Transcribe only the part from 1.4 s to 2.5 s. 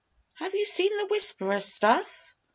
stuff'?"